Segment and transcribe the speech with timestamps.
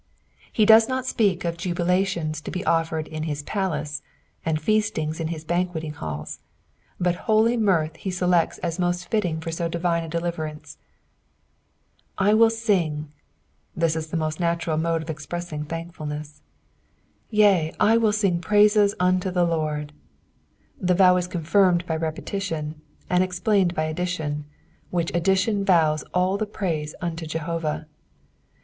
[0.51, 4.01] He does not speak of jubilatioas to be offered in his psiaco,
[4.43, 6.39] and feastiogs in his banqueting halls,
[6.99, 10.77] but boly mirth he selects as most fitting for so diTine n deliTemnce.
[12.17, 13.05] "/wiK wnp,"
[13.75, 16.41] This is the most natural mode of expressing thankfulness.
[17.31, 17.31] '^
[17.69, 19.91] Tea, I vtUi ting praise* unto the Lord.'^
[20.83, 24.45] The vow is confirmed by repetition, and explained b; addition,
[24.91, 27.85] vrliich addition vows all the praise unto Jehovah.